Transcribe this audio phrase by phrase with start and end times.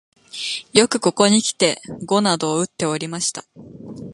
[0.73, 3.45] よくここにきて碁などをうっておりました